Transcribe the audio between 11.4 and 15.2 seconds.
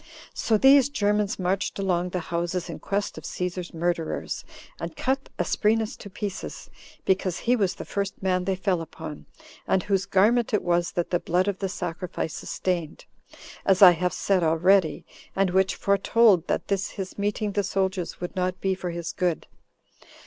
of the sacrifices stained, as I have said already,